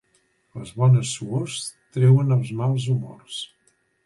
[0.61, 1.57] Les bones suors
[1.99, 3.41] treuen els mals humors.